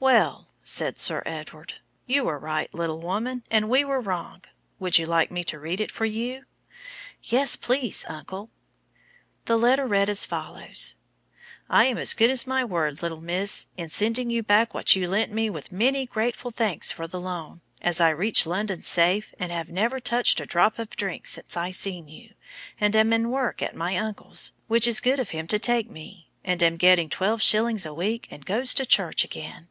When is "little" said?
2.74-3.00, 13.00-13.22